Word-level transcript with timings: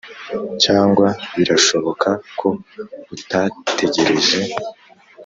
cyangwa 0.63 1.07
birashoboka 1.35 2.09
ko 2.39 2.47
utategereje: 3.15 4.39